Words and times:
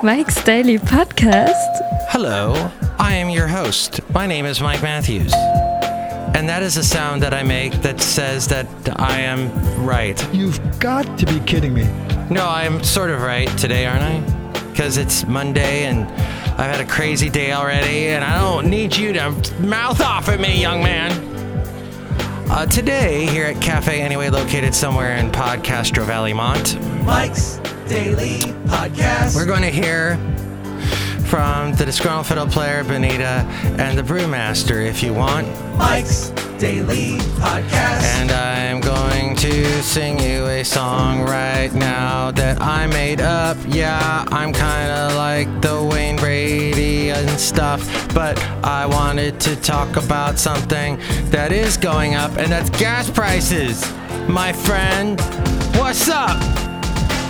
Mike's 0.00 0.44
Daily 0.44 0.78
Podcast. 0.78 1.80
Hello, 2.10 2.70
I 3.00 3.14
am 3.14 3.28
your 3.30 3.48
host. 3.48 3.98
My 4.12 4.24
name 4.24 4.46
is 4.46 4.60
Mike 4.60 4.80
Matthews. 4.80 5.32
And 5.34 6.48
that 6.48 6.62
is 6.62 6.76
a 6.76 6.84
sound 6.84 7.20
that 7.22 7.34
I 7.34 7.42
make 7.42 7.72
that 7.82 8.00
says 8.00 8.46
that 8.46 8.68
I 9.00 9.22
am 9.22 9.50
right. 9.84 10.16
You've 10.32 10.60
got 10.78 11.18
to 11.18 11.26
be 11.26 11.40
kidding 11.40 11.74
me. 11.74 11.82
No, 12.30 12.46
I'm 12.48 12.84
sort 12.84 13.10
of 13.10 13.22
right 13.22 13.48
today, 13.58 13.86
aren't 13.86 14.04
I? 14.04 14.20
Because 14.70 14.98
it's 14.98 15.26
Monday 15.26 15.86
and 15.86 16.04
I've 16.52 16.76
had 16.76 16.80
a 16.80 16.86
crazy 16.86 17.28
day 17.28 17.52
already, 17.52 18.08
and 18.08 18.24
I 18.24 18.38
don't 18.38 18.70
need 18.70 18.96
you 18.96 19.12
to 19.14 19.30
mouth 19.58 20.00
off 20.00 20.28
at 20.28 20.38
me, 20.38 20.60
young 20.60 20.80
man. 20.80 21.10
Uh, 22.48 22.66
today, 22.66 23.26
here 23.26 23.46
at 23.46 23.60
Cafe 23.60 24.00
Anyway, 24.00 24.28
located 24.28 24.76
somewhere 24.76 25.16
in 25.16 25.32
Podcastro 25.32 26.06
Valley 26.06 26.32
Mont, 26.32 26.80
Mike's 27.04 27.58
Daily 27.88 28.38
Podcast. 28.66 29.36
we're 29.36 29.46
going 29.46 29.62
to 29.62 29.70
hear 29.70 30.16
from 31.26 31.72
the 31.74 31.84
disgruntled 31.84 32.26
fiddle 32.26 32.46
player 32.46 32.82
Benita 32.82 33.44
and 33.78 33.96
the 33.96 34.02
brewmaster, 34.02 34.84
if 34.84 35.02
you 35.04 35.14
want. 35.14 35.46
Mike's 35.76 36.30
Daily 36.58 37.18
Podcast. 37.38 38.02
And 38.20 38.32
I'm 38.32 38.80
going 38.80 39.36
to 39.36 39.82
sing 39.82 40.18
you 40.18 40.46
a 40.46 40.64
song 40.64 41.22
right 41.22 41.72
now 41.74 42.32
that 42.32 42.60
I 42.60 42.88
made 42.88 43.20
up. 43.20 43.56
Yeah, 43.68 44.24
I'm 44.28 44.52
kind 44.52 44.90
of 44.90 45.14
like 45.16 45.60
the 45.60 45.88
Wayne 45.92 46.16
Brady 46.16 47.10
and 47.10 47.30
stuff, 47.38 47.82
but 48.14 48.36
I 48.64 48.84
wanted 48.86 49.38
to 49.42 49.54
talk 49.56 49.96
about 49.96 50.40
something 50.40 50.98
that 51.30 51.52
is 51.52 51.76
going 51.76 52.16
up, 52.16 52.36
and 52.36 52.50
that's 52.50 52.70
gas 52.70 53.08
prices. 53.08 53.80
My 54.28 54.52
friend, 54.52 55.20
what's 55.76 56.08
up? 56.08 56.65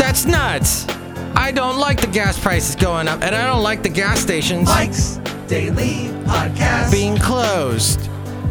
That's 0.07 0.25
nuts. 0.25 0.87
I 1.35 1.51
don't 1.51 1.79
like 1.79 2.01
the 2.01 2.07
gas 2.07 2.39
prices 2.39 2.77
going 2.77 3.09
up, 3.09 3.23
and 3.23 3.35
I 3.35 3.45
don't 3.45 3.65
like 3.65 3.83
the 3.83 3.89
gas 3.89 4.21
stations 4.21 4.69
Mike's 4.69 5.17
Daily 5.49 6.11
Podcast. 6.25 6.93
being 6.93 7.19
closed 7.19 7.99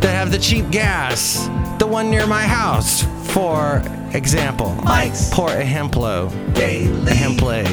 that 0.01 0.11
have 0.13 0.31
the 0.33 0.37
cheap 0.37 0.69
gas. 0.69 1.47
The 1.79 1.87
one 1.87 2.09
near 2.11 2.27
my 2.27 2.43
house, 2.43 3.03
for 3.31 3.81
example. 4.13 4.75
Mike's 4.83 5.29
Port 5.33 5.53
Ejemplo. 5.53 6.29
Daily 6.53 7.11
Ejemple. 7.13 7.63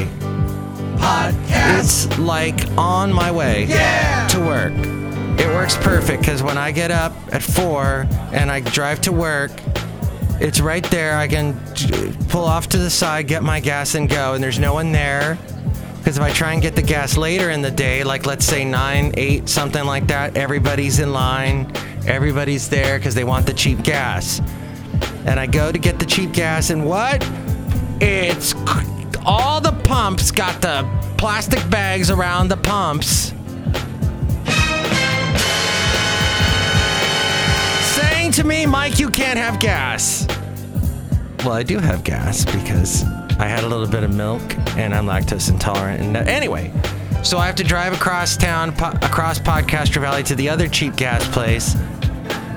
Podcast. 0.97 1.79
It's 2.07 2.19
like 2.19 2.65
on 2.77 3.11
my 3.11 3.31
way 3.31 3.65
Yeah. 3.65 4.27
to 4.29 4.39
work. 4.39 4.71
It 5.37 5.47
works 5.47 5.75
perfect 5.75 6.21
because 6.21 6.41
when 6.41 6.57
I 6.57 6.71
get 6.71 6.89
up 6.89 7.11
at 7.33 7.43
four 7.43 8.07
and 8.31 8.49
I 8.49 8.61
drive 8.61 9.01
to 9.01 9.11
work, 9.11 9.51
it's 10.39 10.59
right 10.59 10.83
there. 10.91 11.17
I 11.17 11.27
can 11.27 11.53
pull 12.29 12.45
off 12.45 12.67
to 12.69 12.77
the 12.77 12.89
side, 12.89 13.27
get 13.27 13.43
my 13.43 13.59
gas, 13.59 13.95
and 13.95 14.09
go. 14.09 14.33
And 14.33 14.43
there's 14.43 14.59
no 14.59 14.73
one 14.73 14.91
there. 14.91 15.37
Because 15.97 16.17
if 16.17 16.23
I 16.23 16.31
try 16.31 16.51
and 16.51 16.61
get 16.61 16.75
the 16.75 16.81
gas 16.81 17.15
later 17.15 17.49
in 17.51 17.61
the 17.61 17.71
day, 17.71 18.03
like 18.03 18.25
let's 18.25 18.45
say 18.45 18.65
9, 18.65 19.13
8, 19.15 19.47
something 19.47 19.85
like 19.85 20.07
that, 20.07 20.35
everybody's 20.35 20.99
in 20.99 21.13
line. 21.13 21.71
Everybody's 22.05 22.67
there 22.67 22.97
because 22.99 23.15
they 23.15 23.23
want 23.23 23.45
the 23.45 23.53
cheap 23.53 23.83
gas. 23.83 24.41
And 25.25 25.39
I 25.39 25.47
go 25.47 25.71
to 25.71 25.79
get 25.79 25.99
the 25.99 26.05
cheap 26.05 26.33
gas, 26.33 26.69
and 26.69 26.85
what? 26.85 27.25
It's 28.01 28.53
all 29.25 29.61
the 29.61 29.71
pumps 29.85 30.31
got 30.31 30.61
the 30.61 30.85
plastic 31.17 31.69
bags 31.69 32.11
around 32.11 32.49
the 32.49 32.57
pumps. 32.57 33.33
To 38.33 38.43
me, 38.43 38.65
Mike, 38.65 38.99
you 38.99 39.09
can't 39.09 39.37
have 39.37 39.59
gas. 39.59 40.25
Well, 41.39 41.51
I 41.51 41.61
do 41.61 41.77
have 41.77 42.03
gas 42.03 42.45
because 42.45 43.03
I 43.37 43.45
had 43.45 43.63
a 43.63 43.67
little 43.67 43.85
bit 43.85 44.03
of 44.03 44.15
milk 44.15 44.41
and 44.75 44.93
I'm 44.95 45.05
lactose 45.05 45.51
intolerant. 45.51 46.01
And 46.01 46.17
uh, 46.17 46.21
anyway, 46.21 46.73
so 47.23 47.37
I 47.37 47.45
have 47.45 47.55
to 47.55 47.63
drive 47.63 47.93
across 47.93 48.35
town, 48.35 48.75
po- 48.75 48.97
across 49.03 49.37
Podcaster 49.37 50.01
Valley 50.01 50.23
to 50.23 50.35
the 50.35 50.49
other 50.49 50.67
cheap 50.67 50.95
gas 50.95 51.27
place 51.27 51.75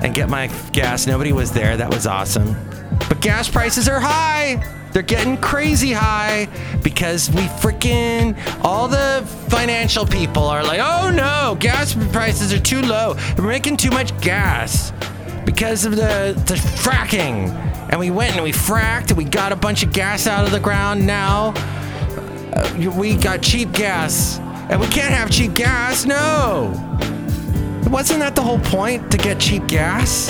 and 0.01 0.15
get 0.15 0.29
my 0.29 0.47
gas. 0.71 1.05
Nobody 1.05 1.31
was 1.31 1.51
there. 1.51 1.77
That 1.77 1.93
was 1.93 2.07
awesome. 2.07 2.55
But 3.07 3.21
gas 3.21 3.47
prices 3.47 3.87
are 3.87 3.99
high. 3.99 4.63
They're 4.93 5.03
getting 5.03 5.37
crazy 5.37 5.91
high 5.91 6.47
because 6.81 7.29
we 7.31 7.41
freaking 7.41 8.35
all 8.63 8.87
the 8.87 9.23
financial 9.49 10.07
people 10.07 10.43
are 10.43 10.63
like, 10.63 10.79
"Oh 10.81 11.11
no, 11.11 11.55
gas 11.59 11.93
prices 12.11 12.51
are 12.51 12.59
too 12.59 12.81
low. 12.81 13.15
We're 13.37 13.47
making 13.47 13.77
too 13.77 13.91
much 13.91 14.19
gas 14.21 14.91
because 15.47 15.85
of 15.85 15.95
the 15.95 16.35
the 16.45 16.53
fracking." 16.53 17.49
And 17.89 17.99
we 17.99 18.11
went 18.11 18.35
and 18.35 18.43
we 18.43 18.51
fracked 18.51 19.09
and 19.09 19.17
we 19.17 19.23
got 19.23 19.53
a 19.53 19.55
bunch 19.55 19.81
of 19.81 19.93
gas 19.93 20.27
out 20.27 20.45
of 20.45 20.51
the 20.51 20.59
ground. 20.59 21.07
Now 21.07 21.53
uh, 22.53 22.91
we 22.97 23.15
got 23.15 23.41
cheap 23.41 23.71
gas, 23.71 24.39
and 24.69 24.79
we 24.79 24.87
can't 24.87 25.13
have 25.13 25.31
cheap 25.31 25.53
gas. 25.53 26.05
No. 26.05 26.73
Wasn't 27.89 28.19
that 28.19 28.35
the 28.35 28.41
whole 28.41 28.59
point 28.59 29.09
to 29.11 29.17
get 29.17 29.39
cheap 29.39 29.65
gas? 29.67 30.27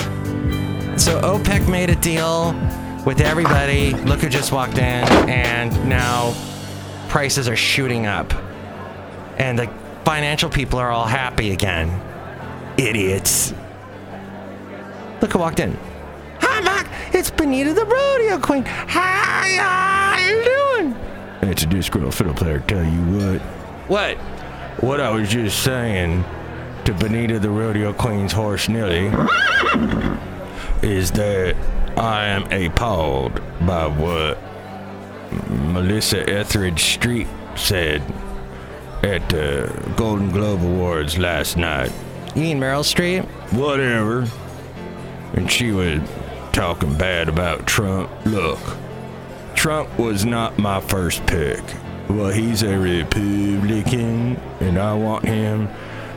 So 1.01 1.19
OPEC 1.21 1.67
made 1.69 1.89
a 1.89 1.95
deal 1.95 2.53
with 3.05 3.21
everybody. 3.21 3.93
Look 3.93 4.19
who 4.19 4.29
just 4.29 4.51
walked 4.51 4.77
in, 4.77 5.03
and 5.27 5.71
now 5.89 6.35
prices 7.07 7.47
are 7.47 7.55
shooting 7.55 8.05
up. 8.05 8.33
And 9.37 9.57
the 9.57 9.67
financial 10.03 10.49
people 10.49 10.77
are 10.79 10.91
all 10.91 11.05
happy 11.07 11.51
again. 11.51 11.89
Idiots. 12.77 13.53
Look 15.21 15.33
who 15.33 15.39
walked 15.39 15.59
in. 15.59 15.77
Hi, 16.41 16.61
Mark. 16.61 16.87
It's 17.13 17.31
Benita 17.31 17.73
the 17.73 17.85
Rodeo 17.85 18.39
Queen. 18.39 18.63
How 18.65 20.15
you 20.17 20.43
doing? 20.43 20.95
It's 21.41 21.63
a 21.63 21.65
disgruntled 21.65 22.13
fiddle 22.13 22.33
player. 22.33 22.59
Tell 22.59 22.83
you 22.83 23.01
what. 23.17 23.41
What? 23.89 24.17
What 24.83 25.01
I 25.01 25.09
was 25.09 25.29
just 25.29 25.63
saying 25.63 26.23
to 26.85 26.93
Benita 26.93 27.39
the 27.39 27.49
Rodeo 27.49 27.93
Queen's 27.93 28.31
horse 28.31 28.69
Nelly 28.69 29.07
is 30.83 31.11
that 31.11 31.55
I 31.97 32.25
am 32.25 32.43
appalled 32.51 33.41
by 33.65 33.87
what 33.87 34.37
Melissa 35.49 36.29
Etheridge 36.29 36.83
Street 36.83 37.27
said 37.55 38.01
at 39.03 39.27
the 39.29 39.93
Golden 39.95 40.29
Globe 40.29 40.61
Awards 40.61 41.17
last 41.17 41.57
night. 41.57 41.91
You 42.35 42.43
mean 42.43 42.59
Meryl 42.59 42.83
Streep? 42.83 43.25
Whatever. 43.51 44.27
And 45.33 45.51
she 45.51 45.71
was 45.71 46.01
talking 46.53 46.97
bad 46.97 47.29
about 47.29 47.67
Trump. 47.67 48.09
Look, 48.25 48.59
Trump 49.55 49.97
was 49.99 50.25
not 50.25 50.57
my 50.57 50.81
first 50.81 51.25
pick. 51.25 51.61
Well, 52.09 52.29
he's 52.29 52.63
a 52.63 52.77
Republican, 52.77 54.37
and 54.61 54.79
I 54.79 54.93
want 54.93 55.25
him 55.25 55.67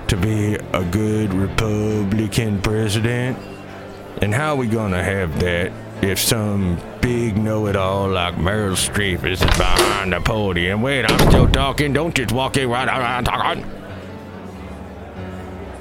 to 0.09 0.16
be 0.16 0.54
a 0.54 0.84
good 0.84 1.34
Republican 1.34 2.62
president. 2.62 3.37
And 4.22 4.34
how 4.34 4.54
are 4.54 4.56
we 4.56 4.66
gonna 4.66 5.03
have 5.03 5.41
that 5.41 5.72
if 6.03 6.19
some 6.19 6.78
big 7.00 7.37
know-it-all 7.37 8.09
like 8.09 8.37
Meryl 8.37 8.76
Streep 8.76 9.25
is 9.25 9.41
behind 9.41 10.12
the 10.12 10.20
podium? 10.20 10.81
Wait, 10.82 11.04
I'm 11.04 11.19
still 11.28 11.49
talking. 11.49 11.93
Don't 11.93 12.15
just 12.15 12.32
walk 12.32 12.56
in 12.56 12.69
right 12.69 12.87
around 12.88 13.25
talking. 13.25 13.65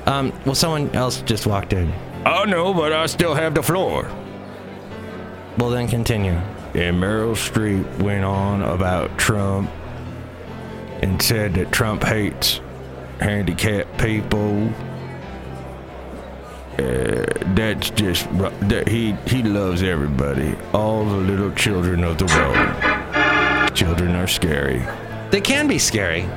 Um, 0.06 0.34
well, 0.46 0.56
someone 0.56 0.90
else 0.96 1.22
just 1.22 1.46
walked 1.46 1.74
in. 1.74 1.94
Oh 2.32 2.44
no, 2.44 2.76
but 2.76 2.94
I 2.94 3.08
still 3.08 3.34
have 3.34 3.56
the 3.56 3.64
floor. 3.64 4.08
Well, 5.58 5.72
then 5.72 5.88
continue. 5.88 6.40
And 6.76 7.02
Meryl 7.02 7.34
Streep 7.34 8.04
went 8.04 8.24
on 8.24 8.62
about 8.62 9.18
Trump 9.18 9.68
and 11.02 11.20
said 11.20 11.56
that 11.56 11.72
Trump 11.72 12.04
hates 12.04 12.62
handicapped 13.20 13.98
people. 13.98 14.72
Uh, 16.78 17.26
that's 17.56 17.90
just 17.90 18.30
that 18.70 18.88
he 18.88 19.14
he 19.26 19.42
loves 19.42 19.82
everybody, 19.82 20.56
all 20.72 21.06
the 21.06 21.18
little 21.18 21.52
children 21.54 22.04
of 22.04 22.20
the 22.20 22.26
world. 22.28 23.76
Children 23.76 24.16
are 24.16 24.28
scary. 24.28 24.86
They 25.32 25.42
can 25.42 25.68
be 25.68 25.80
scary. 25.80 26.30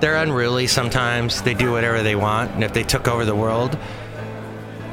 They're 0.00 0.16
unruly 0.16 0.66
sometimes. 0.66 1.40
They 1.40 1.54
do 1.54 1.72
whatever 1.72 2.02
they 2.02 2.16
want, 2.16 2.50
and 2.50 2.62
if 2.62 2.74
they 2.74 2.82
took 2.82 3.08
over 3.08 3.24
the 3.24 3.34
world, 3.34 3.78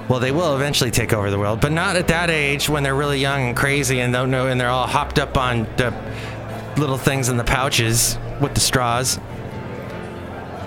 well, 0.10 0.20
they 0.20 0.32
will 0.32 0.56
eventually 0.56 0.92
take 0.92 1.14
over 1.14 1.32
the 1.32 1.40
world, 1.40 1.62
but 1.62 1.72
not 1.72 1.96
at 1.96 2.08
that 2.10 2.30
age 2.30 2.70
when 2.70 2.84
they're 2.84 2.96
really 2.96 3.20
young 3.20 3.48
and 3.48 3.58
crazy 3.58 4.00
and 4.02 4.14
don't 4.14 4.32
know, 4.32 4.48
and 4.48 4.60
they're 4.60 4.70
all 4.70 4.88
hopped 4.88 5.20
up 5.20 5.38
on 5.38 5.64
the 5.78 5.94
little 6.78 6.98
things 6.98 7.30
in 7.30 7.38
the 7.38 7.44
pouches 7.44 8.18
with 8.42 8.54
the 8.54 8.60
straws. 8.60 9.20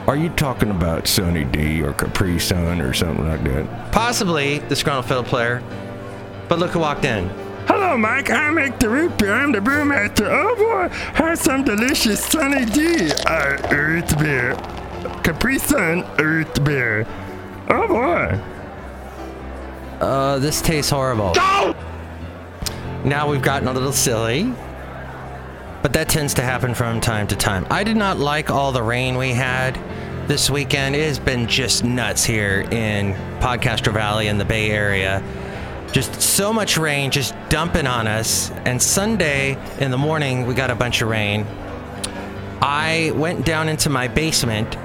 Are 0.06 0.16
you 0.16 0.28
talking 0.30 0.70
about 0.70 1.08
Sunny 1.08 1.44
D 1.44 1.82
or 1.82 1.92
Capri 1.92 2.38
Sun 2.38 2.80
or 2.80 2.94
something 2.94 3.26
like 3.26 3.42
that? 3.44 3.92
Possibly 3.92 4.60
the 4.60 4.68
disgruntled 4.68 5.06
fiddle 5.06 5.24
player. 5.24 5.62
But 6.48 6.60
look 6.60 6.70
who 6.70 6.78
walked 6.78 7.04
in. 7.04 7.28
Hello, 7.66 7.98
Mike. 7.98 8.30
I 8.30 8.50
make 8.50 8.78
the 8.78 8.88
root 8.88 9.18
beer. 9.18 9.32
I'm 9.32 9.50
the 9.50 9.58
brewmaster. 9.58 10.28
Oh 10.30 10.54
boy, 10.54 10.94
have 11.14 11.38
some 11.38 11.64
delicious 11.64 12.24
Sunny 12.24 12.64
D 12.66 13.10
uh, 13.26 13.58
earth 13.72 14.16
beer. 14.20 14.54
Capri 15.24 15.58
Sun 15.58 16.06
root 16.16 16.64
beer. 16.64 17.04
Oh 17.68 17.88
boy. 17.88 18.40
Uh, 20.00 20.38
this 20.38 20.60
tastes 20.60 20.90
horrible. 20.90 21.32
Now 23.04 23.28
we've 23.30 23.42
gotten 23.42 23.68
a 23.68 23.72
little 23.72 23.92
silly. 23.92 24.52
but 25.82 25.92
that 25.92 26.08
tends 26.08 26.34
to 26.34 26.42
happen 26.42 26.74
from 26.74 27.00
time 27.00 27.28
to 27.28 27.36
time. 27.36 27.64
I 27.70 27.84
did 27.84 27.96
not 27.96 28.18
like 28.18 28.50
all 28.50 28.72
the 28.72 28.82
rain 28.82 29.16
we 29.16 29.30
had 29.30 29.78
this 30.26 30.50
weekend. 30.50 30.96
It 30.96 31.06
has 31.06 31.18
been 31.20 31.46
just 31.46 31.84
nuts 31.84 32.24
here 32.24 32.62
in 32.72 33.12
Podcaster 33.40 33.92
Valley 33.92 34.26
in 34.26 34.36
the 34.36 34.44
Bay 34.44 34.70
Area. 34.72 35.22
Just 35.92 36.20
so 36.20 36.52
much 36.52 36.76
rain 36.76 37.12
just 37.12 37.34
dumping 37.48 37.86
on 37.86 38.08
us. 38.08 38.50
And 38.64 38.82
Sunday 38.82 39.56
in 39.78 39.92
the 39.92 39.98
morning, 39.98 40.44
we 40.46 40.54
got 40.54 40.70
a 40.70 40.74
bunch 40.74 41.02
of 41.02 41.08
rain. 41.08 41.46
I 42.60 43.12
went 43.14 43.46
down 43.46 43.68
into 43.68 43.88
my 43.88 44.08
basement 44.08 44.76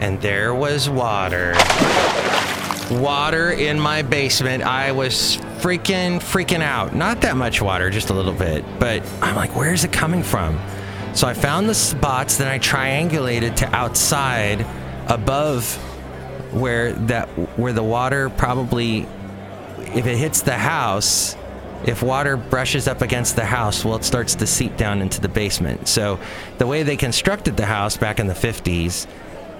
and 0.00 0.20
there 0.22 0.54
was 0.54 0.88
water. 0.88 1.54
Water 2.90 3.50
in 3.50 3.78
my 3.78 4.02
basement. 4.02 4.62
I 4.62 4.92
was 4.92 5.36
freaking, 5.60 6.20
freaking 6.20 6.62
out. 6.62 6.94
Not 6.94 7.20
that 7.20 7.36
much 7.36 7.60
water, 7.60 7.90
just 7.90 8.10
a 8.10 8.14
little 8.14 8.32
bit. 8.32 8.64
But 8.78 9.02
I'm 9.20 9.36
like, 9.36 9.54
where 9.54 9.72
is 9.72 9.84
it 9.84 9.92
coming 9.92 10.22
from? 10.22 10.58
So 11.14 11.26
I 11.26 11.34
found 11.34 11.68
the 11.68 11.74
spots, 11.74 12.36
then 12.36 12.48
I 12.48 12.58
triangulated 12.58 13.56
to 13.56 13.74
outside 13.74 14.66
above 15.08 15.74
where 16.52 16.92
that 16.92 17.26
where 17.58 17.72
the 17.72 17.82
water 17.82 18.30
probably 18.30 19.06
if 19.94 20.06
it 20.06 20.16
hits 20.16 20.42
the 20.42 20.56
house, 20.56 21.36
if 21.86 22.02
water 22.02 22.36
brushes 22.36 22.88
up 22.88 23.02
against 23.02 23.36
the 23.36 23.44
house, 23.44 23.84
well, 23.84 23.96
it 23.96 24.04
starts 24.04 24.34
to 24.36 24.46
seep 24.46 24.76
down 24.76 25.00
into 25.00 25.20
the 25.20 25.28
basement. 25.28 25.88
So, 25.88 26.18
the 26.58 26.66
way 26.66 26.82
they 26.82 26.96
constructed 26.96 27.56
the 27.56 27.66
house 27.66 27.96
back 27.96 28.18
in 28.18 28.26
the 28.26 28.34
50s, 28.34 29.06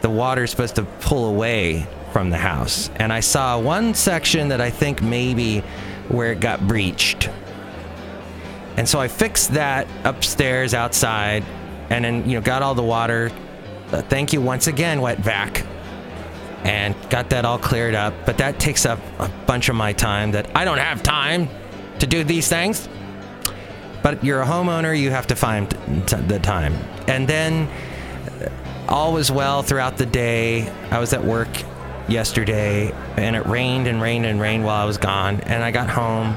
the 0.01 0.11
water 0.11 0.45
is 0.45 0.51
supposed 0.51 0.77
to 0.77 0.85
pull 1.01 1.29
away 1.29 1.87
from 2.13 2.31
the 2.31 2.37
house. 2.37 2.91
And 2.97 3.13
I 3.13 3.21
saw 3.21 3.59
one 3.59 3.95
section 3.95 4.49
that 4.49 4.61
I 4.61 4.71
think 4.71 5.03
maybe 5.03 5.61
where 6.09 6.33
it 6.33 6.41
got 6.41 6.67
breached. 6.67 7.29
And 8.77 8.89
so 8.89 9.01
I 9.01 9.09
fixed 9.09 9.55
that 9.55 9.89
upstairs 10.05 10.73
outside 10.73 11.45
and 11.91 12.05
then, 12.05 12.29
you 12.29 12.37
know, 12.37 12.41
got 12.41 12.63
all 12.63 12.75
the 12.75 12.83
water. 12.83 13.31
Uh, 13.91 14.03
thank 14.03 14.33
you 14.33 14.41
once 14.41 14.67
again, 14.67 15.01
Wet 15.01 15.19
Vac 15.19 15.65
and 16.65 16.95
got 17.09 17.31
that 17.31 17.45
all 17.45 17.59
cleared 17.59 17.95
up. 17.95 18.15
But 18.27 18.39
that 18.39 18.59
takes 18.59 18.85
up 18.85 18.99
a 19.19 19.29
bunch 19.47 19.69
of 19.69 19.77
my 19.77 19.93
time 19.93 20.33
that 20.33 20.51
I 20.57 20.65
don't 20.65 20.79
have 20.79 21.03
time 21.03 21.49
to 21.99 22.07
do 22.07 22.25
these 22.25 22.49
things. 22.49 22.89
But 24.03 24.23
you're 24.25 24.43
a 24.43 24.47
homeowner, 24.47 24.99
you 24.99 25.11
have 25.11 25.27
to 25.29 25.37
find 25.37 25.71
t- 26.07 26.17
the 26.17 26.39
time. 26.39 26.75
And 27.09 27.27
then 27.27 27.69
all 28.89 29.13
was 29.13 29.31
well 29.31 29.63
throughout 29.63 29.97
the 29.99 30.07
day. 30.07 30.69
I 30.91 30.99
was 30.99 31.13
at 31.13 31.23
work 31.23 31.49
yesterday 32.09 32.91
and 33.17 33.37
it 33.37 33.47
rained 33.47 33.87
and 33.87 34.01
rained 34.01 34.27
and 34.27 34.41
rained 34.41 34.65
while 34.65 34.81
I 34.81 34.85
was 34.85 34.99
gone. 34.99 35.41
And 35.41 35.63
I 35.63 35.71
got 35.71 35.91
home 35.91 36.37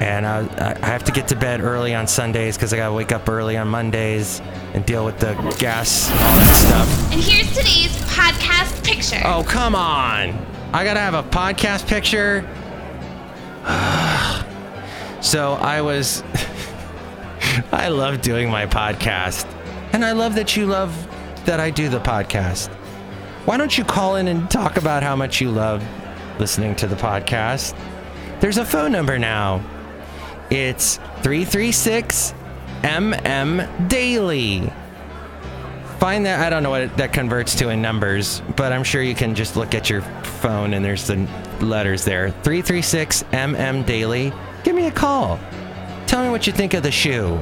and 0.00 0.26
I, 0.26 0.76
I 0.82 0.86
have 0.86 1.04
to 1.04 1.12
get 1.12 1.28
to 1.28 1.36
bed 1.36 1.60
early 1.60 1.94
on 1.94 2.06
Sundays 2.06 2.56
because 2.56 2.72
I 2.72 2.76
got 2.76 2.88
to 2.88 2.94
wake 2.94 3.12
up 3.12 3.28
early 3.28 3.56
on 3.56 3.68
Mondays 3.68 4.40
and 4.74 4.84
deal 4.84 5.04
with 5.04 5.18
the 5.18 5.34
gas 5.58 6.10
and 6.10 6.20
all 6.20 6.36
that 6.36 6.54
stuff. 6.54 7.12
And 7.12 7.22
here's 7.22 7.48
today's 7.56 7.96
podcast 8.08 8.84
picture. 8.84 9.20
Oh, 9.24 9.44
come 9.44 9.74
on. 9.74 10.30
I 10.72 10.84
got 10.84 10.94
to 10.94 11.00
have 11.00 11.14
a 11.14 11.22
podcast 11.22 11.86
picture. 11.86 12.42
so 15.22 15.54
I 15.54 15.80
was. 15.80 16.22
I 17.72 17.88
love 17.88 18.20
doing 18.20 18.50
my 18.50 18.66
podcast. 18.66 19.46
And 19.92 20.04
I 20.04 20.12
love 20.12 20.34
that 20.34 20.56
you 20.56 20.66
love 20.66 20.92
that 21.44 21.60
I 21.60 21.70
do 21.70 21.88
the 21.88 22.00
podcast. 22.00 22.72
Why 23.44 23.56
don't 23.56 23.76
you 23.76 23.84
call 23.84 24.16
in 24.16 24.28
and 24.28 24.50
talk 24.50 24.76
about 24.76 25.02
how 25.02 25.14
much 25.14 25.40
you 25.40 25.50
love 25.50 25.84
listening 26.38 26.74
to 26.76 26.86
the 26.86 26.96
podcast? 26.96 27.76
There's 28.40 28.58
a 28.58 28.64
phone 28.64 28.92
number 28.92 29.18
now. 29.18 29.62
It's 30.50 30.96
336 31.22 32.34
MM 32.82 33.88
Daily. 33.88 34.72
Find 35.98 36.26
that, 36.26 36.40
I 36.40 36.50
don't 36.50 36.62
know 36.62 36.70
what 36.70 36.82
it, 36.82 36.96
that 36.96 37.12
converts 37.12 37.54
to 37.56 37.70
in 37.70 37.80
numbers, 37.80 38.42
but 38.56 38.72
I'm 38.72 38.84
sure 38.84 39.02
you 39.02 39.14
can 39.14 39.34
just 39.34 39.56
look 39.56 39.74
at 39.74 39.88
your 39.88 40.02
phone 40.02 40.74
and 40.74 40.84
there's 40.84 41.06
the 41.06 41.28
letters 41.60 42.04
there. 42.04 42.30
336 42.30 43.22
MM 43.32 43.86
Daily. 43.86 44.32
Give 44.64 44.74
me 44.74 44.86
a 44.86 44.90
call. 44.90 45.38
Tell 46.06 46.22
me 46.24 46.30
what 46.30 46.46
you 46.46 46.52
think 46.52 46.74
of 46.74 46.82
the 46.82 46.90
shoe. 46.90 47.38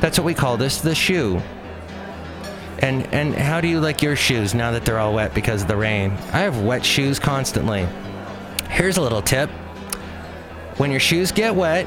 That's 0.00 0.18
what 0.18 0.24
we 0.24 0.34
call 0.34 0.56
this, 0.56 0.80
the 0.80 0.94
shoe. 0.94 1.40
And 2.82 3.06
and 3.14 3.32
how 3.34 3.60
do 3.60 3.68
you 3.68 3.78
like 3.78 4.02
your 4.02 4.16
shoes 4.16 4.54
now 4.54 4.72
that 4.72 4.84
they're 4.84 4.98
all 4.98 5.14
wet 5.14 5.34
because 5.34 5.62
of 5.62 5.68
the 5.68 5.76
rain? 5.76 6.10
I 6.32 6.40
have 6.40 6.62
wet 6.62 6.84
shoes 6.84 7.20
constantly. 7.20 7.86
Here's 8.68 8.96
a 8.96 9.02
little 9.02 9.22
tip. 9.22 9.48
When 10.78 10.90
your 10.90 11.00
shoes 11.00 11.30
get 11.30 11.54
wet, 11.54 11.86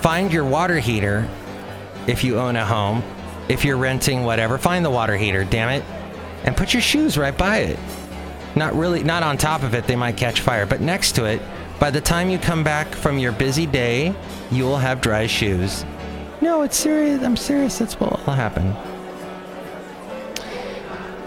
find 0.00 0.32
your 0.32 0.44
water 0.44 0.80
heater 0.80 1.28
if 2.08 2.24
you 2.24 2.38
own 2.38 2.56
a 2.56 2.66
home. 2.66 3.04
If 3.48 3.64
you're 3.64 3.76
renting 3.76 4.24
whatever, 4.24 4.58
find 4.58 4.84
the 4.84 4.90
water 4.90 5.16
heater, 5.16 5.44
damn 5.44 5.68
it. 5.68 5.84
And 6.44 6.56
put 6.56 6.72
your 6.74 6.82
shoes 6.82 7.16
right 7.16 7.36
by 7.36 7.58
it. 7.58 7.78
Not 8.56 8.74
really 8.74 9.04
not 9.04 9.22
on 9.22 9.38
top 9.38 9.62
of 9.62 9.74
it, 9.74 9.86
they 9.86 9.96
might 9.96 10.16
catch 10.16 10.40
fire, 10.40 10.66
but 10.66 10.80
next 10.80 11.12
to 11.12 11.24
it. 11.24 11.40
By 11.78 11.90
the 11.90 12.00
time 12.00 12.30
you 12.30 12.38
come 12.38 12.64
back 12.64 12.88
from 12.88 13.18
your 13.18 13.32
busy 13.32 13.66
day, 13.66 14.14
you 14.50 14.64
will 14.64 14.78
have 14.78 15.00
dry 15.00 15.26
shoes. 15.28 15.84
No, 16.40 16.62
it's 16.62 16.76
serious. 16.76 17.22
I'm 17.22 17.36
serious. 17.36 17.78
That's 17.78 18.00
what 18.00 18.26
will 18.26 18.34
happen. 18.34 18.74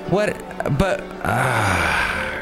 What? 0.10 0.38
But 0.78 1.02
uh, 1.24 2.42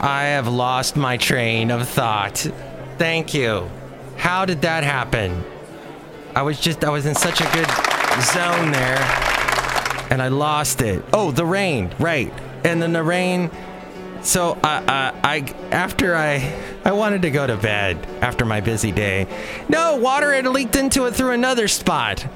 I 0.00 0.24
have 0.24 0.46
lost 0.46 0.96
my 0.96 1.16
train 1.16 1.70
of 1.70 1.88
thought. 1.88 2.46
Thank 2.98 3.34
you. 3.34 3.68
How 4.16 4.44
did 4.44 4.62
that 4.62 4.84
happen? 4.84 5.44
I 6.34 6.42
was 6.42 6.60
just 6.60 6.84
I 6.84 6.90
was 6.90 7.06
in 7.06 7.14
such 7.14 7.40
a 7.40 7.44
good 7.52 7.68
zone 8.22 8.70
there, 8.70 8.98
and 10.10 10.22
I 10.22 10.28
lost 10.28 10.80
it. 10.80 11.04
Oh, 11.12 11.30
the 11.30 11.44
rain, 11.44 11.92
right? 11.98 12.32
And 12.64 12.80
then 12.80 12.92
the 12.92 13.02
rain. 13.02 13.50
So 14.22 14.58
I, 14.62 14.82
I, 15.22 15.34
I 15.36 15.38
after 15.70 16.14
I 16.14 16.54
I 16.84 16.92
wanted 16.92 17.22
to 17.22 17.30
go 17.30 17.46
to 17.46 17.56
bed 17.56 17.96
after 18.20 18.44
my 18.44 18.60
busy 18.60 18.92
day. 18.92 19.26
No, 19.68 19.96
water 19.96 20.32
had 20.32 20.46
leaked 20.46 20.76
into 20.76 21.06
it 21.06 21.14
through 21.14 21.32
another 21.32 21.66
spot. 21.68 22.26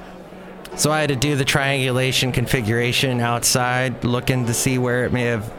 So 0.79 0.93
I 0.93 1.01
had 1.01 1.09
to 1.09 1.17
do 1.17 1.35
the 1.35 1.45
triangulation 1.45 2.31
configuration 2.31 3.21
outside, 3.21 4.05
looking 4.05 4.47
to 4.47 4.55
see 4.55 4.79
where 4.79 5.05
it 5.05 5.13
may 5.13 5.25
have 5.25 5.53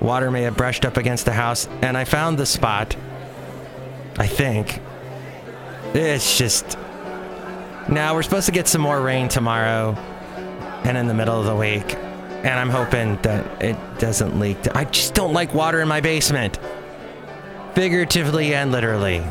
water 0.00 0.32
may 0.32 0.42
have 0.42 0.56
brushed 0.56 0.84
up 0.84 0.96
against 0.96 1.26
the 1.26 1.32
house, 1.32 1.68
and 1.80 1.96
I 1.96 2.04
found 2.04 2.38
the 2.38 2.44
spot. 2.44 2.96
I 4.18 4.26
think. 4.26 4.80
It's 5.94 6.36
just 6.36 6.76
now 7.88 8.14
we're 8.14 8.24
supposed 8.24 8.46
to 8.46 8.52
get 8.52 8.66
some 8.66 8.80
more 8.80 9.00
rain 9.00 9.28
tomorrow 9.28 9.94
and 10.82 10.98
in 10.98 11.06
the 11.06 11.14
middle 11.14 11.38
of 11.38 11.46
the 11.46 11.54
week. 11.54 11.94
And 11.94 12.58
I'm 12.58 12.68
hoping 12.68 13.16
that 13.22 13.62
it 13.62 13.76
doesn't 14.00 14.40
leak. 14.40 14.58
I 14.74 14.84
just 14.84 15.14
don't 15.14 15.32
like 15.32 15.54
water 15.54 15.80
in 15.82 15.88
my 15.88 16.00
basement. 16.00 16.58
Figuratively 17.74 18.54
and 18.54 18.72
literally. 18.72 19.22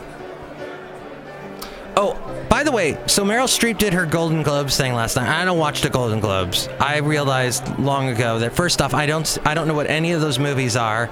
By 2.63 2.69
the 2.69 2.75
way, 2.77 2.97
so 3.07 3.25
Meryl 3.25 3.43
Streep 3.43 3.77
did 3.77 3.91
her 3.91 4.05
Golden 4.05 4.41
Globes 4.41 4.77
thing 4.77 4.93
last 4.93 5.17
night. 5.17 5.27
I 5.27 5.43
don't 5.43 5.57
watch 5.57 5.81
the 5.81 5.89
Golden 5.89 6.21
Globes. 6.21 6.69
I 6.79 6.99
realized 6.99 7.77
long 7.77 8.07
ago 8.07 8.39
that 8.39 8.53
first 8.53 8.81
off, 8.81 8.93
I 8.93 9.05
don't 9.05 9.37
I 9.43 9.53
don't 9.53 9.67
know 9.67 9.73
what 9.73 9.87
any 9.87 10.13
of 10.13 10.21
those 10.21 10.39
movies 10.39 10.77
are 10.77 11.09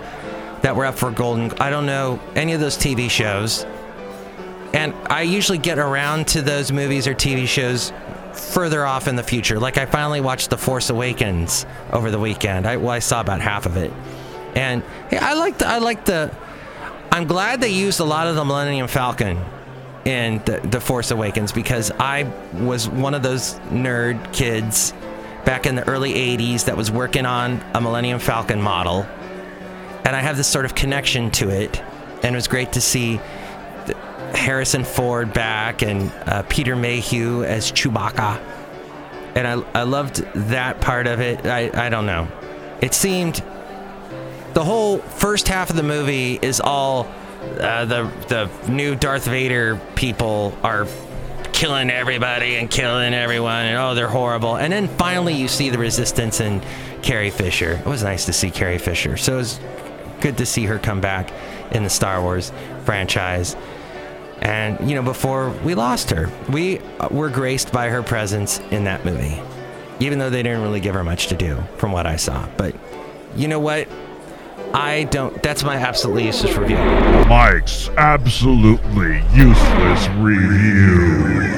that 0.61 0.77
were 0.77 0.85
up 0.85 0.95
for 0.95 1.11
Golden. 1.11 1.51
I 1.59 1.69
don't 1.69 1.85
know 1.85 2.21
any 2.37 2.53
of 2.53 2.61
those 2.61 2.77
TV 2.77 3.09
shows. 3.09 3.65
And 4.73 4.93
I 5.07 5.23
usually 5.23 5.57
get 5.57 5.77
around 5.77 6.29
to 6.29 6.41
those 6.41 6.71
movies 6.71 7.05
or 7.05 7.13
TV 7.13 7.45
shows 7.45 7.91
further 8.31 8.85
off 8.85 9.09
in 9.09 9.17
the 9.17 9.23
future. 9.23 9.59
Like 9.59 9.77
I 9.77 9.85
finally 9.85 10.21
watched 10.21 10.51
The 10.51 10.57
Force 10.57 10.89
Awakens 10.89 11.65
over 11.91 12.11
the 12.11 12.19
weekend. 12.19 12.65
I, 12.65 12.77
well, 12.77 12.91
I 12.91 12.99
saw 12.99 13.19
about 13.19 13.41
half 13.41 13.65
of 13.65 13.75
it, 13.75 13.91
and 14.55 14.83
hey, 15.09 15.17
I 15.17 15.33
like 15.33 15.57
the 15.57 15.67
I 15.67 15.79
like 15.79 16.05
the. 16.05 16.33
I'm 17.11 17.27
glad 17.27 17.59
they 17.59 17.71
used 17.71 17.99
a 17.99 18.05
lot 18.05 18.27
of 18.27 18.35
the 18.37 18.45
Millennium 18.45 18.87
Falcon 18.87 19.37
in 20.05 20.41
the, 20.45 20.59
the 20.63 20.81
Force 20.81 21.11
Awakens 21.11 21.51
because 21.51 21.91
I 21.91 22.23
was 22.53 22.89
one 22.89 23.13
of 23.13 23.23
those 23.23 23.55
nerd 23.69 24.33
kids 24.33 24.93
back 25.45 25.65
in 25.65 25.75
the 25.75 25.87
early 25.87 26.13
80s 26.13 26.65
that 26.65 26.77
was 26.77 26.91
working 26.91 27.25
on 27.25 27.63
a 27.73 27.81
Millennium 27.81 28.19
Falcon 28.19 28.61
model, 28.61 29.05
and 30.05 30.15
I 30.15 30.19
have 30.19 30.37
this 30.37 30.47
sort 30.47 30.65
of 30.65 30.75
connection 30.75 31.31
to 31.31 31.49
it, 31.49 31.81
and 32.23 32.33
it 32.33 32.35
was 32.35 32.47
great 32.47 32.73
to 32.73 32.81
see. 32.81 33.19
Harrison 34.33 34.85
Ford 34.85 35.33
back 35.33 35.81
and 35.81 36.09
uh, 36.25 36.43
Peter 36.43 36.73
Mayhew 36.75 37.43
as 37.43 37.69
Chewbacca. 37.69 38.41
And 39.35 39.45
I, 39.45 39.81
I 39.81 39.83
loved 39.83 40.23
that 40.33 40.79
part 40.79 41.05
of 41.05 41.19
it. 41.19 41.45
I, 41.45 41.69
I 41.73 41.89
don't 41.89 42.05
know. 42.05 42.29
It 42.81 42.93
seemed 42.93 43.43
the 44.53 44.63
whole 44.63 44.97
first 44.97 45.47
half 45.47 45.69
of 45.69 45.75
the 45.75 45.83
movie 45.83 46.39
is 46.41 46.59
all 46.59 47.07
uh, 47.41 47.85
the 47.85 48.11
the 48.27 48.71
new 48.71 48.95
Darth 48.95 49.25
Vader 49.25 49.79
people 49.95 50.57
are 50.63 50.87
killing 51.53 51.89
everybody 51.89 52.55
and 52.55 52.69
killing 52.69 53.13
everyone 53.13 53.65
and 53.65 53.77
oh 53.77 53.93
they're 53.93 54.07
horrible. 54.07 54.55
And 54.57 54.71
then 54.71 54.87
finally 54.87 55.33
you 55.33 55.47
see 55.47 55.69
the 55.69 55.77
resistance 55.77 56.39
and 56.39 56.63
Carrie 57.01 57.29
Fisher. 57.29 57.73
It 57.73 57.85
was 57.85 58.03
nice 58.03 58.25
to 58.25 58.33
see 58.33 58.51
Carrie 58.51 58.77
Fisher. 58.77 59.17
So 59.17 59.33
it 59.33 59.37
was 59.37 59.59
good 60.21 60.37
to 60.37 60.45
see 60.45 60.65
her 60.65 60.79
come 60.79 61.01
back 61.01 61.31
in 61.71 61.83
the 61.83 61.89
Star 61.89 62.21
Wars 62.21 62.51
franchise. 62.85 63.55
And, 64.39 64.89
you 64.89 64.95
know, 64.95 65.03
before 65.03 65.51
we 65.63 65.75
lost 65.75 66.09
her, 66.09 66.31
we 66.49 66.79
uh, 66.99 67.09
were 67.11 67.29
graced 67.29 67.71
by 67.71 67.89
her 67.89 68.01
presence 68.01 68.59
in 68.71 68.85
that 68.85 69.05
movie, 69.05 69.39
even 69.99 70.17
though 70.17 70.31
they 70.31 70.41
didn't 70.41 70.61
really 70.61 70.79
give 70.79 70.95
her 70.95 71.03
much 71.03 71.27
to 71.27 71.35
do, 71.35 71.61
from 71.77 71.91
what 71.91 72.07
I 72.07 72.15
saw. 72.15 72.47
But 72.57 72.75
you 73.35 73.47
know 73.47 73.59
what? 73.59 73.87
I 74.73 75.03
don't, 75.11 75.41
that's 75.43 75.63
my 75.63 75.75
absolutely 75.75 76.25
useless 76.25 76.55
review. 76.55 76.77
Mike's 76.77 77.89
absolutely 77.97 79.17
useless 79.33 80.07
review. 80.17 81.51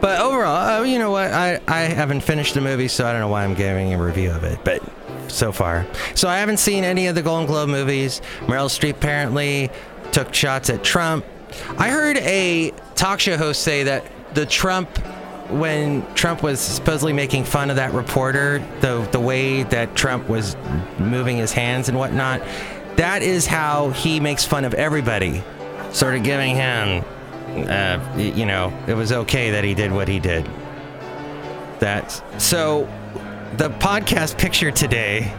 But 0.00 0.20
overall, 0.20 0.80
uh, 0.80 0.82
you 0.84 0.98
know 0.98 1.10
what? 1.10 1.30
I, 1.32 1.60
I 1.68 1.80
haven't 1.80 2.20
finished 2.20 2.54
the 2.54 2.60
movie, 2.60 2.88
so 2.88 3.06
I 3.06 3.12
don't 3.12 3.20
know 3.20 3.28
why 3.28 3.44
I'm 3.44 3.54
giving 3.54 3.92
a 3.92 4.02
review 4.02 4.30
of 4.30 4.44
it. 4.44 4.58
But 4.64 4.82
so 5.28 5.52
far, 5.52 5.86
so 6.14 6.28
I 6.28 6.38
haven't 6.38 6.56
seen 6.56 6.84
any 6.84 7.06
of 7.06 7.14
the 7.14 7.22
Golden 7.22 7.46
Globe 7.46 7.68
movies. 7.68 8.20
Meryl 8.40 8.68
Streep 8.68 8.92
apparently 8.92 9.70
took 10.12 10.34
shots 10.34 10.70
at 10.70 10.82
Trump. 10.82 11.24
I 11.78 11.90
heard 11.90 12.16
a 12.18 12.72
talk 12.94 13.20
show 13.20 13.36
host 13.36 13.62
say 13.62 13.84
that 13.84 14.04
the 14.34 14.46
Trump, 14.46 14.88
when 15.52 16.06
Trump 16.14 16.42
was 16.42 16.60
supposedly 16.60 17.12
making 17.12 17.44
fun 17.44 17.70
of 17.70 17.76
that 17.76 17.92
reporter, 17.92 18.64
the 18.80 19.06
the 19.12 19.20
way 19.20 19.62
that 19.64 19.94
Trump 19.94 20.28
was 20.28 20.56
moving 20.98 21.36
his 21.36 21.52
hands 21.52 21.88
and 21.88 21.98
whatnot, 21.98 22.42
that 22.96 23.22
is 23.22 23.46
how 23.46 23.90
he 23.90 24.20
makes 24.20 24.44
fun 24.44 24.64
of 24.64 24.74
everybody, 24.74 25.42
sort 25.92 26.14
of 26.14 26.22
giving 26.22 26.54
him 26.54 27.04
uh, 27.50 27.98
you 28.16 28.46
know, 28.46 28.72
it 28.86 28.94
was 28.94 29.10
okay 29.12 29.50
that 29.50 29.64
he 29.64 29.74
did 29.74 29.90
what 29.92 30.08
he 30.08 30.20
did. 30.20 30.48
That 31.80 32.22
so. 32.40 32.88
The 33.56 33.68
podcast 33.68 34.38
picture 34.38 34.70
today 34.70 35.34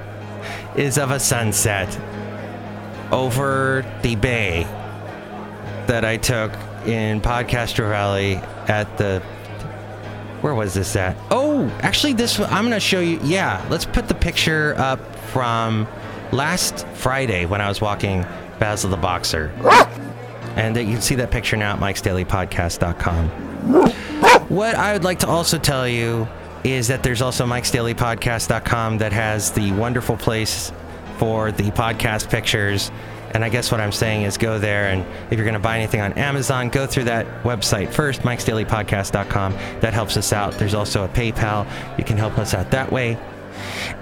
is 0.75 0.97
of 0.97 1.11
a 1.11 1.19
sunset 1.19 1.97
over 3.09 3.85
the 4.01 4.15
bay 4.15 4.63
that 5.87 6.03
I 6.03 6.17
took 6.17 6.51
in 6.85 7.21
Podcaster 7.21 7.87
Valley 7.89 8.35
at 8.67 8.97
the. 8.97 9.23
Where 10.41 10.55
was 10.55 10.73
this 10.73 10.95
at? 10.95 11.15
Oh, 11.29 11.67
actually, 11.81 12.13
this 12.13 12.39
I'm 12.39 12.63
gonna 12.63 12.79
show 12.79 12.99
you. 12.99 13.19
Yeah, 13.23 13.65
let's 13.69 13.85
put 13.85 14.07
the 14.07 14.15
picture 14.15 14.75
up 14.77 15.15
from 15.31 15.87
last 16.31 16.87
Friday 16.95 17.45
when 17.45 17.61
I 17.61 17.69
was 17.69 17.79
walking 17.81 18.25
Basil 18.59 18.89
the 18.89 18.97
Boxer. 18.97 19.51
And 20.55 20.75
you 20.75 20.85
can 20.93 21.01
see 21.01 21.15
that 21.15 21.31
picture 21.31 21.55
now 21.57 21.73
at 21.73 21.79
mikesdailypodcast.com. 21.79 23.29
What 24.49 24.75
I 24.75 24.93
would 24.93 25.03
like 25.03 25.19
to 25.19 25.27
also 25.27 25.57
tell 25.57 25.87
you 25.87 26.27
is 26.63 26.87
that 26.89 27.03
there's 27.03 27.21
also 27.21 27.45
mikesdailypodcast.com 27.45 28.97
that 28.99 29.13
has 29.13 29.51
the 29.51 29.71
wonderful 29.73 30.17
place 30.17 30.71
for 31.17 31.51
the 31.51 31.71
podcast 31.71 32.29
pictures. 32.29 32.91
And 33.33 33.43
I 33.45 33.49
guess 33.49 33.71
what 33.71 33.79
I'm 33.79 33.91
saying 33.91 34.23
is 34.23 34.37
go 34.37 34.59
there 34.59 34.87
and 34.87 35.05
if 35.31 35.37
you're 35.37 35.45
going 35.45 35.53
to 35.53 35.59
buy 35.59 35.77
anything 35.77 36.01
on 36.01 36.13
Amazon, 36.13 36.69
go 36.69 36.85
through 36.85 37.05
that 37.05 37.25
website 37.43 37.91
first, 37.91 38.21
mikesdailypodcast.com. 38.21 39.53
That 39.79 39.93
helps 39.93 40.17
us 40.17 40.33
out. 40.33 40.53
There's 40.53 40.73
also 40.73 41.05
a 41.05 41.09
PayPal. 41.09 41.67
You 41.97 42.03
can 42.03 42.17
help 42.17 42.37
us 42.37 42.53
out 42.53 42.71
that 42.71 42.91
way. 42.91 43.17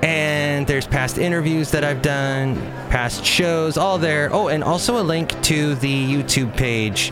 And 0.01 0.65
there's 0.67 0.87
past 0.87 1.17
interviews 1.17 1.71
that 1.71 1.83
I've 1.83 2.01
done, 2.01 2.55
past 2.89 3.25
shows, 3.25 3.77
all 3.77 3.97
there. 3.97 4.29
Oh, 4.31 4.47
and 4.47 4.63
also 4.63 5.01
a 5.01 5.03
link 5.03 5.39
to 5.43 5.75
the 5.75 6.13
YouTube 6.13 6.55
page. 6.55 7.11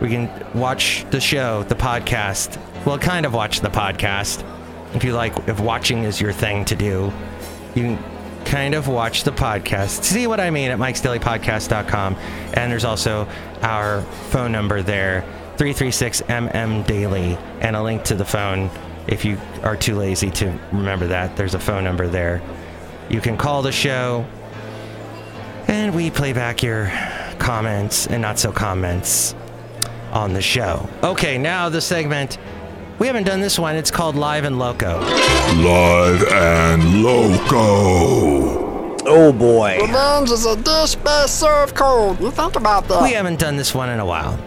We 0.00 0.08
can 0.08 0.30
watch 0.54 1.06
the 1.10 1.20
show, 1.20 1.62
the 1.64 1.74
podcast. 1.74 2.60
Well, 2.84 2.98
kind 2.98 3.24
of 3.24 3.32
watch 3.32 3.60
the 3.60 3.68
podcast. 3.68 4.44
If 4.94 5.04
you 5.04 5.14
like, 5.14 5.36
if 5.48 5.58
watching 5.60 6.04
is 6.04 6.20
your 6.20 6.32
thing 6.32 6.64
to 6.66 6.76
do, 6.76 7.12
you 7.74 7.82
can 7.82 8.15
kind 8.46 8.74
of 8.74 8.88
watch 8.88 9.24
the 9.24 9.32
podcast. 9.32 10.04
See 10.04 10.26
what 10.26 10.40
I 10.40 10.50
mean 10.50 10.70
at 10.70 10.78
mikesdailypodcast.com. 10.78 12.14
And 12.54 12.72
there's 12.72 12.84
also 12.84 13.28
our 13.62 14.02
phone 14.30 14.52
number 14.52 14.82
there 14.82 15.22
336 15.56 16.22
MM 16.22 16.86
Daily 16.86 17.36
and 17.60 17.76
a 17.76 17.82
link 17.82 18.04
to 18.04 18.14
the 18.14 18.24
phone 18.24 18.70
if 19.08 19.24
you 19.24 19.38
are 19.62 19.76
too 19.76 19.96
lazy 19.96 20.30
to 20.30 20.58
remember 20.72 21.08
that. 21.08 21.36
There's 21.36 21.54
a 21.54 21.58
phone 21.58 21.84
number 21.84 22.06
there. 22.08 22.40
You 23.08 23.20
can 23.20 23.36
call 23.36 23.62
the 23.62 23.72
show 23.72 24.24
and 25.68 25.94
we 25.94 26.10
play 26.10 26.32
back 26.32 26.62
your 26.62 26.86
comments 27.38 28.06
and 28.06 28.22
not 28.22 28.38
so 28.38 28.52
comments 28.52 29.34
on 30.12 30.32
the 30.32 30.42
show. 30.42 30.88
Okay, 31.02 31.36
now 31.36 31.68
the 31.68 31.80
segment. 31.80 32.38
We 32.98 33.06
haven't 33.06 33.24
done 33.24 33.40
this 33.40 33.58
one. 33.58 33.76
It's 33.76 33.90
called 33.90 34.16
Live 34.16 34.44
and 34.44 34.58
Loco. 34.58 35.00
Live 35.00 36.22
and 36.32 37.02
loco. 37.02 38.66
Oh 39.08 39.32
boy. 39.32 39.78
Revenge 39.80 40.30
is 40.30 40.46
a 40.46 40.56
dish 40.56 40.94
best 40.96 41.38
served 41.38 41.74
cold. 41.74 42.20
You 42.20 42.30
think 42.30 42.56
about 42.56 42.88
that. 42.88 43.02
We 43.02 43.12
haven't 43.12 43.38
done 43.38 43.56
this 43.56 43.74
one 43.74 43.90
in 43.90 44.00
a 44.00 44.06
while. 44.06 44.38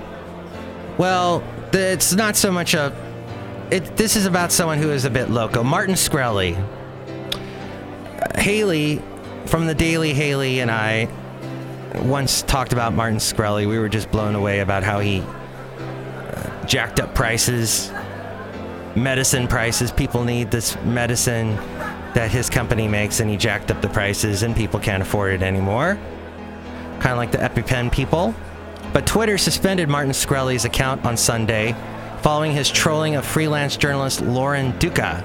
Well, 0.97 1.43
it's 1.71 2.13
not 2.13 2.35
so 2.35 2.51
much 2.51 2.73
a. 2.73 2.93
It, 3.71 3.95
this 3.95 4.15
is 4.15 4.25
about 4.25 4.51
someone 4.51 4.79
who 4.79 4.89
is 4.89 5.05
a 5.05 5.09
bit 5.09 5.29
loco. 5.29 5.63
Martin 5.63 5.95
Shkreli. 5.95 6.57
Uh, 6.57 8.41
Haley 8.41 9.01
from 9.45 9.67
the 9.67 9.75
Daily 9.75 10.13
Haley 10.13 10.59
and 10.59 10.71
I 10.71 11.07
once 12.03 12.41
talked 12.41 12.73
about 12.73 12.93
Martin 12.93 13.19
Shkreli. 13.19 13.67
We 13.67 13.79
were 13.79 13.89
just 13.89 14.11
blown 14.11 14.35
away 14.35 14.59
about 14.59 14.83
how 14.83 14.99
he 14.99 15.21
uh, 15.21 16.65
jacked 16.65 16.99
up 16.99 17.15
prices, 17.15 17.91
medicine 18.95 19.47
prices. 19.47 19.91
People 19.91 20.23
need 20.23 20.51
this 20.51 20.75
medicine 20.83 21.55
that 22.13 22.31
his 22.31 22.49
company 22.49 22.87
makes, 22.87 23.19
and 23.19 23.29
he 23.29 23.37
jacked 23.37 23.71
up 23.71 23.81
the 23.81 23.89
prices, 23.89 24.43
and 24.43 24.55
people 24.55 24.79
can't 24.79 25.01
afford 25.01 25.33
it 25.33 25.41
anymore 25.41 25.99
kind 26.99 27.13
of 27.13 27.17
like 27.17 27.31
the 27.31 27.37
EpiPen 27.37 27.91
people. 27.91 28.35
But 28.93 29.05
Twitter 29.05 29.37
suspended 29.37 29.89
Martin 29.89 30.11
Shkreli's 30.11 30.65
account 30.65 31.05
on 31.05 31.17
Sunday 31.17 31.75
following 32.21 32.51
his 32.51 32.69
trolling 32.69 33.15
of 33.15 33.25
freelance 33.25 33.77
journalist 33.77 34.21
Lauren 34.21 34.77
Duca. 34.79 35.23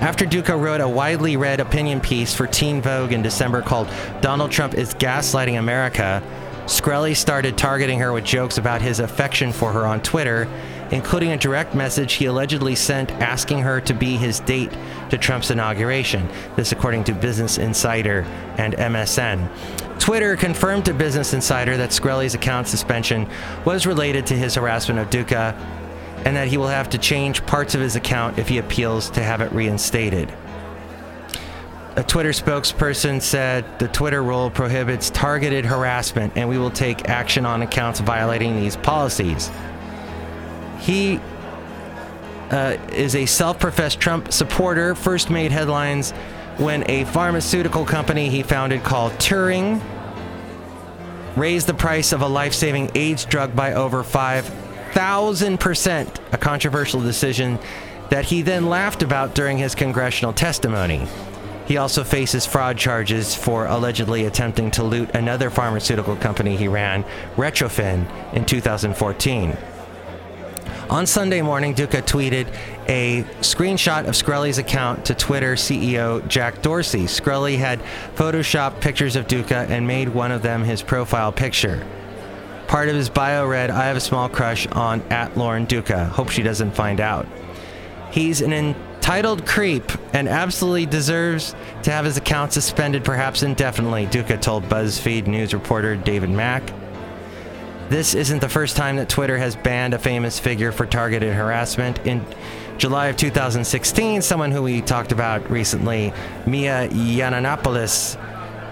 After 0.00 0.26
Duca 0.26 0.56
wrote 0.56 0.80
a 0.80 0.88
widely 0.88 1.36
read 1.36 1.60
opinion 1.60 2.00
piece 2.00 2.34
for 2.34 2.46
Teen 2.46 2.80
Vogue 2.80 3.12
in 3.12 3.22
December 3.22 3.62
called 3.62 3.88
Donald 4.20 4.50
Trump 4.50 4.74
is 4.74 4.94
Gaslighting 4.94 5.58
America, 5.58 6.22
Shkreli 6.64 7.16
started 7.16 7.58
targeting 7.58 7.98
her 7.98 8.12
with 8.12 8.24
jokes 8.24 8.58
about 8.58 8.80
his 8.80 9.00
affection 9.00 9.52
for 9.52 9.72
her 9.72 9.86
on 9.86 10.00
Twitter, 10.02 10.48
including 10.90 11.32
a 11.32 11.36
direct 11.36 11.74
message 11.74 12.14
he 12.14 12.26
allegedly 12.26 12.74
sent 12.74 13.10
asking 13.12 13.60
her 13.60 13.80
to 13.80 13.94
be 13.94 14.16
his 14.16 14.40
date 14.40 14.70
to 15.10 15.18
Trump's 15.18 15.50
inauguration. 15.50 16.28
This, 16.56 16.72
according 16.72 17.04
to 17.04 17.12
Business 17.12 17.58
Insider 17.58 18.22
and 18.58 18.74
MSN. 18.74 19.48
Twitter 20.00 20.36
confirmed 20.36 20.86
to 20.86 20.94
Business 20.94 21.34
Insider 21.34 21.76
that 21.76 21.90
Shkreli's 21.90 22.34
account 22.34 22.66
suspension 22.66 23.28
was 23.64 23.86
related 23.86 24.26
to 24.26 24.36
his 24.36 24.54
harassment 24.54 24.98
of 24.98 25.10
Duca 25.10 25.54
and 26.24 26.36
that 26.36 26.48
he 26.48 26.56
will 26.56 26.68
have 26.68 26.90
to 26.90 26.98
change 26.98 27.44
parts 27.46 27.74
of 27.74 27.80
his 27.80 27.96
account 27.96 28.38
if 28.38 28.48
he 28.48 28.58
appeals 28.58 29.10
to 29.10 29.22
have 29.22 29.40
it 29.40 29.52
reinstated. 29.52 30.32
A 31.96 32.02
Twitter 32.02 32.30
spokesperson 32.30 33.20
said 33.20 33.78
the 33.78 33.88
Twitter 33.88 34.22
rule 34.22 34.48
prohibits 34.48 35.10
targeted 35.10 35.64
harassment 35.64 36.32
and 36.36 36.48
we 36.48 36.56
will 36.56 36.70
take 36.70 37.08
action 37.08 37.44
on 37.44 37.62
accounts 37.62 38.00
violating 38.00 38.56
these 38.56 38.76
policies. 38.76 39.50
He 40.80 41.20
uh, 42.50 42.76
is 42.92 43.14
a 43.14 43.26
self 43.26 43.58
professed 43.58 44.00
Trump 44.00 44.32
supporter, 44.32 44.94
first 44.94 45.30
made 45.30 45.52
headlines 45.52 46.12
when 46.58 46.88
a 46.90 47.04
pharmaceutical 47.04 47.84
company 47.84 48.28
he 48.28 48.42
founded 48.42 48.82
called 48.82 49.12
Turing 49.12 49.80
raised 51.36 51.66
the 51.66 51.74
price 51.74 52.12
of 52.12 52.22
a 52.22 52.26
life 52.26 52.52
saving 52.52 52.90
AIDS 52.94 53.24
drug 53.24 53.54
by 53.54 53.74
over 53.74 54.02
5,000%, 54.02 56.32
a 56.32 56.38
controversial 56.38 57.00
decision 57.00 57.58
that 58.10 58.24
he 58.24 58.42
then 58.42 58.66
laughed 58.66 59.02
about 59.02 59.34
during 59.34 59.56
his 59.56 59.74
congressional 59.74 60.32
testimony. 60.32 61.06
He 61.66 61.76
also 61.76 62.02
faces 62.02 62.44
fraud 62.44 62.76
charges 62.76 63.34
for 63.34 63.66
allegedly 63.66 64.24
attempting 64.24 64.72
to 64.72 64.82
loot 64.82 65.14
another 65.14 65.50
pharmaceutical 65.50 66.16
company 66.16 66.56
he 66.56 66.66
ran, 66.66 67.04
Retrophin, 67.36 68.10
in 68.34 68.44
2014. 68.44 69.56
On 70.90 71.06
Sunday 71.06 71.40
morning, 71.40 71.72
Duca 71.72 72.02
tweeted 72.02 72.52
a 72.88 73.22
screenshot 73.42 74.08
of 74.08 74.14
Shkreli's 74.16 74.58
account 74.58 75.04
to 75.04 75.14
Twitter 75.14 75.54
CEO 75.54 76.26
Jack 76.26 76.62
Dorsey. 76.62 77.04
Shkreli 77.04 77.56
had 77.56 77.80
photoshopped 78.16 78.80
pictures 78.80 79.14
of 79.14 79.28
Duca 79.28 79.68
and 79.70 79.86
made 79.86 80.08
one 80.08 80.32
of 80.32 80.42
them 80.42 80.64
his 80.64 80.82
profile 80.82 81.30
picture. 81.30 81.86
Part 82.66 82.88
of 82.88 82.96
his 82.96 83.08
bio 83.08 83.46
read, 83.46 83.70
I 83.70 83.84
have 83.84 83.96
a 83.96 84.00
small 84.00 84.28
crush 84.28 84.66
on 84.66 85.00
at 85.02 85.38
Lauren 85.38 85.64
Duca. 85.64 86.06
Hope 86.06 86.28
she 86.28 86.42
doesn't 86.42 86.72
find 86.72 86.98
out. 86.98 87.24
He's 88.10 88.40
an 88.40 88.52
entitled 88.52 89.46
creep 89.46 89.92
and 90.12 90.28
absolutely 90.28 90.86
deserves 90.86 91.54
to 91.84 91.92
have 91.92 92.04
his 92.04 92.16
account 92.16 92.52
suspended, 92.52 93.04
perhaps 93.04 93.44
indefinitely, 93.44 94.06
Duca 94.06 94.36
told 94.38 94.64
BuzzFeed 94.64 95.28
news 95.28 95.54
reporter 95.54 95.94
David 95.94 96.30
Mack. 96.30 96.79
This 97.90 98.14
isn't 98.14 98.38
the 98.38 98.48
first 98.48 98.76
time 98.76 98.96
that 98.96 99.08
Twitter 99.08 99.36
has 99.36 99.56
banned 99.56 99.94
a 99.94 99.98
famous 99.98 100.38
figure 100.38 100.70
for 100.70 100.86
targeted 100.86 101.34
harassment. 101.34 101.98
In 102.06 102.24
July 102.78 103.08
of 103.08 103.16
2016, 103.16 104.22
someone 104.22 104.52
who 104.52 104.62
we 104.62 104.80
talked 104.80 105.10
about 105.10 105.50
recently, 105.50 106.12
Milo 106.46 106.86
Yiannopoulos, 106.86 108.16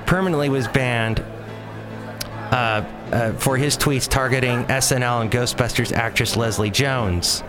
permanently 0.06 0.48
was 0.48 0.68
banned 0.68 1.18
uh, 2.52 2.84
uh, 3.10 3.32
for 3.32 3.56
his 3.56 3.76
tweets 3.76 4.08
targeting 4.08 4.62
SNL 4.66 5.22
and 5.22 5.32
Ghostbusters 5.32 5.92
actress 5.92 6.37
Leslie 6.37 6.70
Jones. 6.70 7.42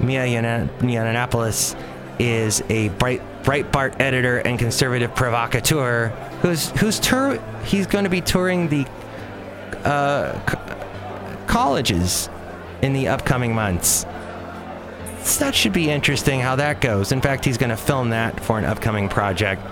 Milo 0.00 0.24
Yiannopoulos 0.24 1.78
is 2.18 2.62
a 2.70 2.88
Bright 2.88 3.20
Breitbart 3.42 4.00
editor 4.00 4.38
and 4.38 4.58
conservative 4.58 5.14
provocateur 5.14 6.08
who's 6.40 6.70
who's 6.80 6.98
tour 6.98 7.38
he's 7.62 7.86
going 7.86 8.04
to 8.04 8.10
be 8.10 8.22
touring 8.22 8.68
the 8.68 8.86
uh, 9.84 10.73
colleges 11.54 12.28
in 12.82 12.92
the 12.92 13.06
upcoming 13.06 13.54
months. 13.54 14.04
So 15.22 15.44
that 15.44 15.54
should 15.54 15.72
be 15.72 15.88
interesting 15.88 16.40
how 16.40 16.56
that 16.56 16.80
goes. 16.80 17.12
In 17.12 17.20
fact, 17.20 17.44
he's 17.44 17.56
going 17.56 17.70
to 17.70 17.76
film 17.76 18.10
that 18.10 18.40
for 18.40 18.58
an 18.58 18.64
upcoming 18.64 19.08
project, 19.08 19.62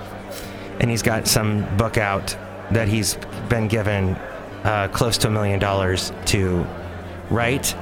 and 0.79 0.89
he's 0.89 1.03
got 1.03 1.27
some 1.27 1.67
book 1.77 1.99
out 1.99 2.37
that 2.71 2.87
he's 2.87 3.17
been 3.49 3.67
given 3.67 4.11
uh, 4.62 4.91
close 4.93 5.19
to 5.19 5.27
a 5.27 5.31
million 5.33 5.59
dollars 5.59 6.12
to 6.27 6.65
write. 7.31 7.75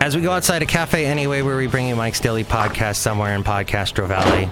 As 0.00 0.14
we 0.14 0.22
go 0.22 0.30
outside 0.30 0.62
a 0.62 0.66
cafe 0.66 1.04
anyway, 1.04 1.42
where 1.42 1.56
we 1.56 1.66
bring 1.66 1.88
you 1.88 1.96
Mike's 1.96 2.20
Daily 2.20 2.44
Podcast 2.44 2.98
somewhere 2.98 3.34
in 3.34 3.42
Podcastro 3.42 4.06
Valley. 4.06 4.48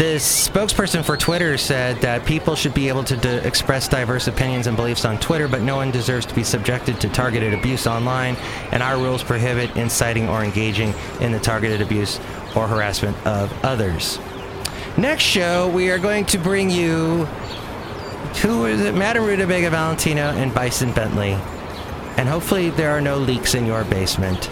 This 0.00 0.48
spokesperson 0.48 1.04
for 1.04 1.14
Twitter 1.18 1.58
said 1.58 2.00
that 2.00 2.24
people 2.24 2.54
should 2.54 2.72
be 2.72 2.88
able 2.88 3.04
to 3.04 3.18
d- 3.18 3.28
express 3.28 3.86
diverse 3.86 4.28
opinions 4.28 4.66
and 4.66 4.74
beliefs 4.74 5.04
on 5.04 5.20
Twitter, 5.20 5.46
but 5.46 5.60
no 5.60 5.76
one 5.76 5.90
deserves 5.90 6.24
to 6.24 6.34
be 6.34 6.42
subjected 6.42 6.98
to 7.02 7.10
targeted 7.10 7.52
abuse 7.52 7.86
online, 7.86 8.34
and 8.72 8.82
our 8.82 8.96
rules 8.96 9.22
prohibit 9.22 9.76
inciting 9.76 10.26
or 10.26 10.42
engaging 10.42 10.94
in 11.20 11.32
the 11.32 11.38
targeted 11.38 11.82
abuse 11.82 12.18
or 12.56 12.66
harassment 12.66 13.14
of 13.26 13.52
others. 13.62 14.18
Next 14.96 15.22
show, 15.22 15.68
we 15.68 15.90
are 15.90 15.98
going 15.98 16.24
to 16.24 16.38
bring 16.38 16.70
you 16.70 17.26
who 18.40 18.64
is 18.64 18.80
it? 18.80 18.94
Madame 18.94 19.26
Rutabaga 19.26 19.68
Valentino 19.68 20.30
and 20.30 20.54
Bison 20.54 20.94
Bentley. 20.94 21.32
And 22.16 22.26
hopefully 22.26 22.70
there 22.70 22.92
are 22.92 23.02
no 23.02 23.18
leaks 23.18 23.54
in 23.54 23.66
your 23.66 23.84
basement, 23.84 24.46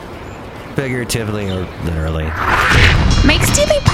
figuratively 0.75 1.51
or 1.51 1.65
literally. 1.85 2.27
Mike's 3.25 3.57
Daily 3.57 3.81